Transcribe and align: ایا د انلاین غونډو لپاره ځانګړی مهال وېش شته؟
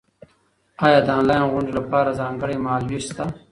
ایا 0.85 0.99
د 1.03 1.09
انلاین 1.19 1.43
غونډو 1.51 1.71
لپاره 1.79 2.17
ځانګړی 2.19 2.55
مهال 2.63 2.83
وېش 2.85 3.03
شته؟ 3.11 3.25